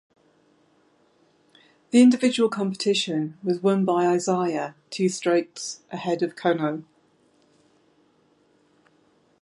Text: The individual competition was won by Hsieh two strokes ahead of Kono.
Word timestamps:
The 1.91 2.01
individual 2.01 2.49
competition 2.49 3.37
was 3.43 3.61
won 3.61 3.85
by 3.85 4.05
Hsieh 4.05 4.73
two 4.89 5.07
strokes 5.09 5.81
ahead 5.91 6.23
of 6.23 6.35
Kono. 6.35 6.85